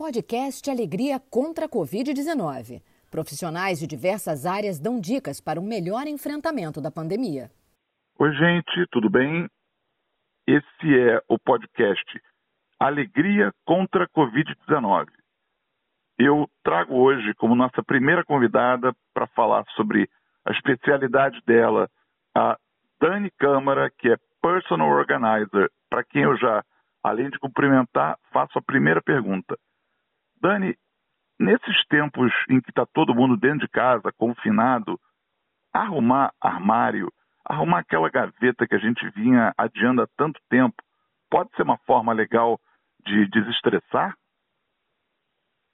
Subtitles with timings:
[0.00, 2.80] Podcast Alegria contra a Covid-19.
[3.10, 7.50] Profissionais de diversas áreas dão dicas para um melhor enfrentamento da pandemia.
[8.18, 9.46] Oi, gente, tudo bem?
[10.46, 12.02] Esse é o podcast
[12.78, 15.08] Alegria contra a Covid-19.
[16.18, 20.08] Eu trago hoje como nossa primeira convidada para falar sobre
[20.46, 21.90] a especialidade dela,
[22.34, 22.56] a
[22.98, 26.64] Dani Câmara, que é Personal Organizer, para quem eu já,
[27.02, 29.58] além de cumprimentar, faço a primeira pergunta.
[30.40, 30.74] Dani,
[31.38, 34.98] nesses tempos em que está todo mundo dentro de casa, confinado,
[35.72, 37.12] arrumar armário,
[37.44, 40.76] arrumar aquela gaveta que a gente vinha adiando há tanto tempo,
[41.30, 42.60] pode ser uma forma legal
[43.04, 44.16] de desestressar?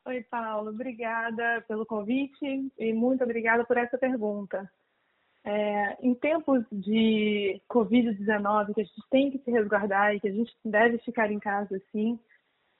[0.07, 0.71] Oi, Paulo.
[0.71, 4.71] Obrigada pelo convite e muito obrigada por essa pergunta.
[5.45, 10.33] É, em tempos de Covid-19, que a gente tem que se resguardar e que a
[10.33, 12.19] gente deve ficar em casa, sim,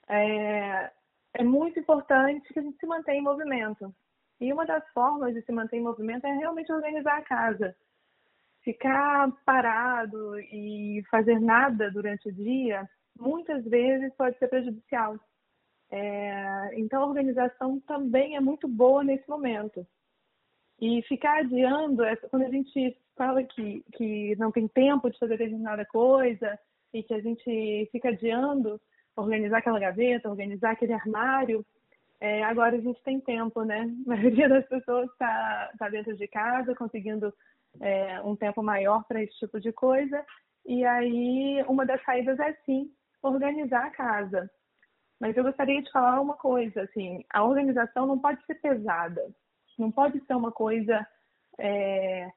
[0.07, 0.91] é,
[1.37, 3.93] é muito importante que a gente se mantenha em movimento.
[4.41, 7.75] E uma das formas de se manter em movimento é realmente organizar a casa.
[8.63, 15.19] Ficar parado e fazer nada durante o dia, muitas vezes pode ser prejudicial.
[15.91, 19.85] É, então, a organização também é muito boa nesse momento.
[20.81, 25.85] E ficar adiando, quando a gente fala que, que não tem tempo de fazer determinada
[25.85, 26.59] coisa
[26.93, 28.81] e que a gente fica adiando,
[29.21, 31.65] organizar aquela gaveta, organizar aquele armário.
[32.19, 33.81] É, agora a gente tem tempo, né?
[34.05, 37.33] A maioria das pessoas está tá dentro de casa, conseguindo
[37.81, 40.23] é, um tempo maior para esse tipo de coisa.
[40.65, 44.49] E aí, uma das saídas é sim organizar a casa.
[45.19, 49.21] Mas eu gostaria de falar uma coisa, assim, a organização não pode ser pesada,
[49.77, 51.05] não pode ser uma coisa
[51.57, 52.29] é,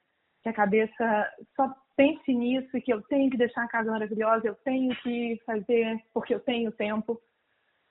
[0.43, 4.49] que a cabeça só pense nisso e que eu tenho que deixar a casa maravilhosa,
[4.49, 7.21] eu tenho que fazer porque eu tenho tempo.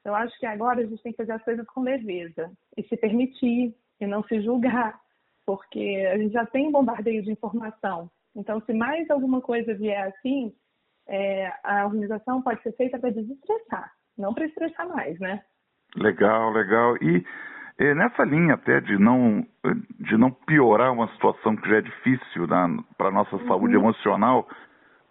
[0.04, 2.98] Eu acho que agora a gente tem que fazer as coisas com leveza e se
[2.98, 5.00] permitir e não se julgar,
[5.46, 8.10] porque a gente já tem bombardeio de informação.
[8.36, 10.56] Então, se mais alguma coisa vier assim,
[11.08, 15.44] é, a organização pode ser feita para desestressar, não para estressar mais, né?
[15.96, 16.96] Legal, legal.
[16.98, 17.24] E
[17.80, 19.48] é, nessa linha até de não,
[20.02, 22.46] de não piorar uma situação que já é difícil
[22.98, 23.48] para a nossa uhum.
[23.48, 24.50] saúde emocional,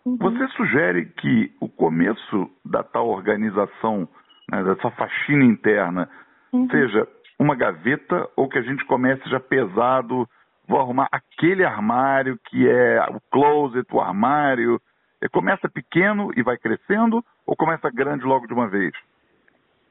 [0.05, 0.19] uhum.
[0.19, 4.07] você sugere que o começo da tal organização,
[4.53, 6.11] né, dessa faxina interna,
[6.53, 6.69] uhum.
[6.69, 7.09] seja
[7.39, 10.29] uma gaveta ou que a gente comece já pesado,
[10.69, 14.79] vou arrumar aquele armário que é o closet, o armário.
[15.23, 18.93] É, começa pequeno e vai crescendo ou começa grande logo de uma vez?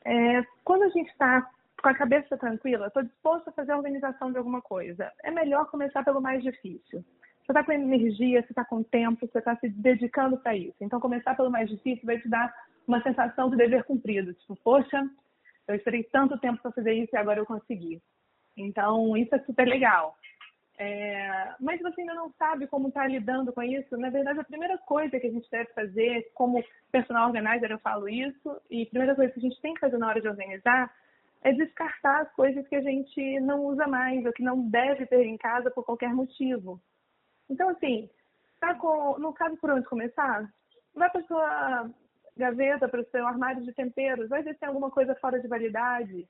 [0.06, 1.44] É, quando a gente está
[1.82, 5.12] com a cabeça tranquila, estou disposto a fazer a organização de alguma coisa.
[5.24, 7.04] É melhor começar pelo mais difícil.
[7.48, 10.76] Você está com energia, você está com tempo, você está se dedicando para isso.
[10.82, 12.54] Então, começar pelo mais difícil vai te dar
[12.86, 14.34] uma sensação de dever cumprido.
[14.34, 15.08] Tipo, poxa,
[15.68, 18.02] eu esperei tanto tempo para fazer isso e agora eu consegui.
[18.58, 20.18] Então, isso é super legal.
[20.80, 21.56] É...
[21.60, 23.98] mas você ainda não sabe como está lidando com isso.
[23.98, 28.10] Na verdade, a primeira coisa que a gente deve fazer, como personal organizer, eu falo
[28.10, 30.94] isso, e a primeira coisa que a gente tem que fazer na hora de organizar
[31.48, 35.24] é descartar as coisas que a gente não usa mais ou que não deve ter
[35.24, 36.82] em casa por qualquer motivo.
[37.50, 38.10] Então, assim,
[38.60, 40.52] tá com, não sabe por onde começar?
[40.94, 41.90] Vai para sua
[42.36, 45.48] gaveta, para o seu armário de temperos, vai ver se tem alguma coisa fora de
[45.48, 46.28] validade.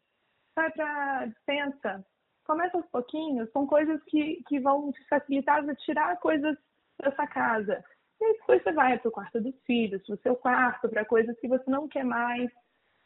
[0.55, 2.05] Vai para a dispensa.
[2.45, 6.55] Começa aos pouquinhos com coisas que, que vão te facilitar a tirar coisas
[7.01, 7.83] dessa casa.
[8.21, 11.37] E depois você vai para o quarto dos filhos, para o seu quarto, para coisas
[11.39, 12.51] que você não quer mais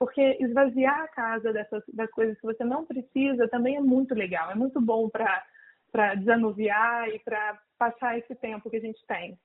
[0.01, 4.49] porque esvaziar a casa dessas das coisas que você não precisa também é muito legal,
[4.49, 9.37] é muito bom para desanuviar e para passar esse tempo que a gente tem.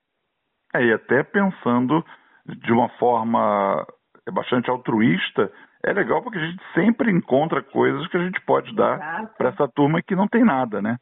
[0.75, 2.03] É, e até pensando
[2.47, 3.87] de uma forma
[4.33, 5.53] bastante altruísta,
[5.85, 9.69] é legal porque a gente sempre encontra coisas que a gente pode dar para essa
[9.69, 10.97] turma que não tem nada, né?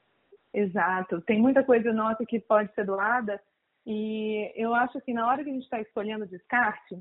[0.53, 1.21] Exato.
[1.21, 3.41] Tem muita coisa nossa que pode ser doada
[3.87, 6.97] e eu acho que na hora que a gente está escolhendo descarte,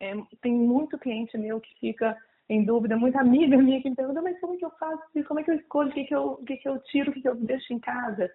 [0.00, 2.16] é, tem muito cliente meu que fica
[2.48, 5.40] em dúvida, muita amiga minha que me pergunta, mas como é que eu faço Como
[5.40, 5.90] é que eu escolho?
[5.90, 7.78] O que, que, eu, o que, que eu tiro, o que, que eu deixo em
[7.78, 8.30] casa?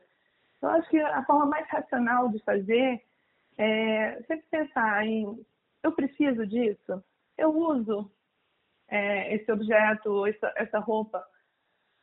[0.61, 3.01] Eu acho que a forma mais racional de fazer
[3.57, 5.45] é sempre pensar em
[5.83, 7.03] eu preciso disso,
[7.37, 8.11] eu uso
[8.87, 11.25] é, esse objeto, essa, essa roupa,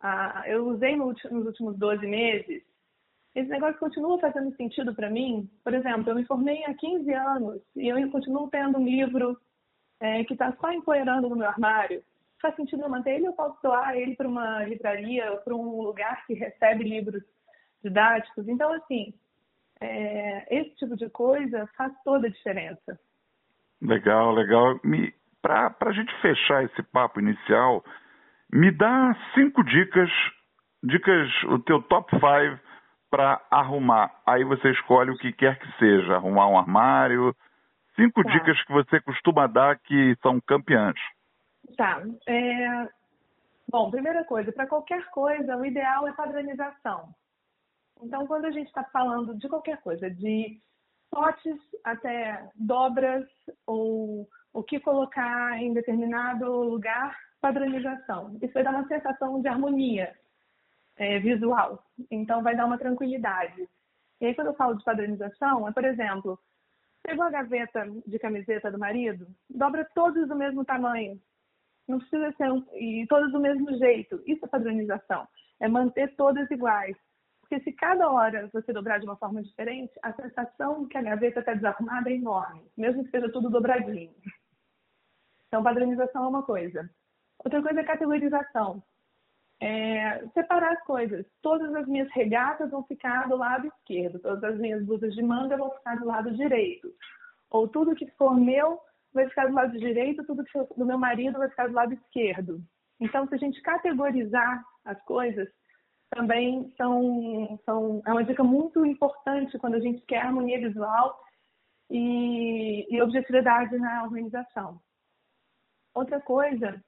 [0.00, 2.62] ah, eu usei no, nos últimos 12 meses,
[3.34, 5.49] esse negócio continua fazendo sentido para mim.
[5.62, 9.38] Por exemplo, eu me formei há 15 anos e eu continuo tendo um livro
[10.00, 12.03] é, que está só empoeirando no meu armário,
[12.41, 15.83] faz sentido eu manter ele ou posso doar ele para uma livraria ou para um
[15.83, 17.23] lugar que recebe livros
[17.83, 18.47] didáticos?
[18.49, 19.12] Então, assim,
[19.81, 22.99] é, esse tipo de coisa faz toda a diferença.
[23.81, 24.81] Legal, legal.
[25.41, 27.85] Para a gente fechar esse papo inicial,
[28.50, 30.11] Me dá cinco dicas,
[30.83, 32.59] dicas, o teu top five
[33.11, 34.11] para arrumar.
[34.27, 37.35] Aí você escolhe o que quer que seja, arrumar um armário.
[37.99, 38.31] Cinco tá.
[38.31, 40.95] dicas que você costuma dar que são campeãs.
[41.77, 42.00] Tá.
[42.29, 42.89] É...
[43.69, 47.12] Bom, primeira coisa, para qualquer coisa, o ideal é padronização.
[48.00, 50.61] Então, quando a gente está falando de qualquer coisa, de
[51.11, 53.27] potes até dobras
[53.67, 58.39] ou o que colocar em determinado lugar, padronização.
[58.41, 60.15] Isso vai dar uma sensação de harmonia
[60.97, 61.85] é, visual.
[62.11, 63.69] Então, vai dar uma tranquilidade.
[64.21, 66.39] E aí, quando eu falo de padronização, é, por exemplo,
[67.03, 71.21] pegou a gaveta de camiseta do marido, dobra todos do mesmo tamanho.
[71.87, 74.23] Não precisa ser um, e todas do mesmo jeito.
[74.27, 75.27] Isso é padronização.
[75.59, 76.97] É manter todas iguais.
[77.41, 81.41] Porque se cada hora você dobrar de uma forma diferente, a sensação que a gaveta
[81.41, 84.15] está desarrumada é enorme, mesmo que seja tudo dobradinho.
[85.47, 86.91] Então, padronização é uma coisa.
[87.43, 88.83] Outra coisa é categorização.
[89.60, 91.26] É separar as coisas.
[91.43, 95.56] Todas as minhas regatas vão ficar do lado esquerdo, todas as minhas blusas de manga
[95.56, 96.88] vão ficar do lado direito.
[97.50, 98.78] Ou tudo que for meu
[99.12, 101.93] vai ficar do lado direito, tudo que for do meu marido vai ficar do lado
[101.94, 102.62] esquerdo.
[103.00, 105.49] Então, se a gente categorizar as coisas,
[106.11, 111.19] também são, são, é uma dica muito importante quando a gente quer harmonia visual
[111.90, 114.81] e, e objetividade na organização.
[115.94, 116.82] Outra coisa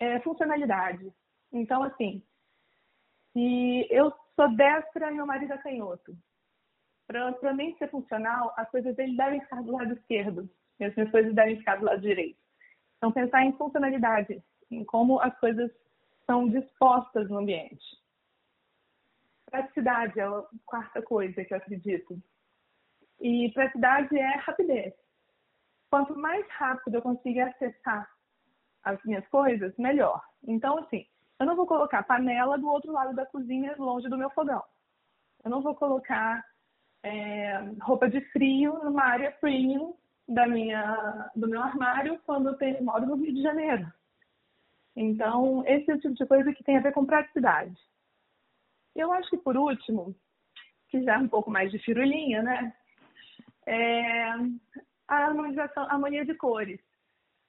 [0.00, 1.12] é funcionalidade.
[1.54, 2.20] Então, assim,
[3.32, 6.16] se eu sou destra e meu marido é canhoto,
[7.06, 11.12] para mim ser funcional, as coisas dele devem ficar do lado esquerdo e as minhas
[11.12, 12.38] coisas devem ficar do lado direito.
[12.96, 15.70] Então, pensar em funcionalidade, em como as coisas
[16.26, 17.84] são dispostas no ambiente.
[19.46, 22.20] Praticidade é a quarta coisa que eu acredito.
[23.20, 24.92] E praticidade é rapidez.
[25.88, 28.10] Quanto mais rápido eu conseguir acessar
[28.82, 30.20] as minhas coisas, melhor.
[30.42, 31.06] Então, assim,
[31.38, 34.62] eu não vou colocar panela do outro lado da cozinha, longe do meu fogão.
[35.44, 36.44] Eu não vou colocar
[37.02, 39.94] é, roupa de frio numa área premium
[40.26, 43.92] da minha, do meu armário quando eu tenho, moro no Rio de Janeiro.
[44.96, 47.76] Então, esse é o tipo de coisa que tem a ver com praticidade.
[48.94, 50.14] Eu acho que por último,
[50.88, 52.72] que já é um pouco mais de firulinha, né?
[53.66, 54.28] É
[55.08, 56.80] a harmonização, a harmonia de cores.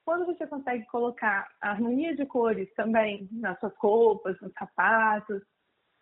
[0.06, 5.42] Quando você consegue colocar a harmonia de cores também nas suas roupas, nos sapatos,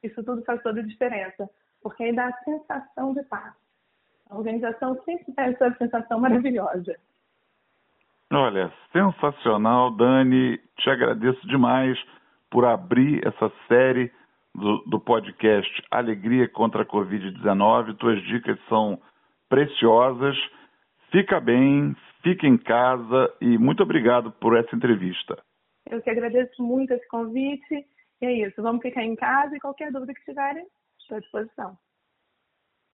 [0.03, 1.49] isso tudo faz toda a diferença,
[1.81, 3.55] porque aí dá a sensação de paz.
[4.29, 6.95] A organização sempre tem essa sensação maravilhosa.
[8.31, 10.59] Olha, sensacional, Dani.
[10.77, 11.99] Te agradeço demais
[12.50, 14.12] por abrir essa série
[14.55, 17.97] do, do podcast Alegria contra a Covid-19.
[17.97, 19.00] Tuas dicas são
[19.49, 20.37] preciosas.
[21.11, 25.41] Fica bem, fica em casa e muito obrigado por essa entrevista.
[25.88, 27.87] Eu que agradeço muito esse convite.
[28.23, 30.67] E é isso, vamos ficar em casa e qualquer dúvida que tiverem,
[30.99, 31.76] estou à disposição.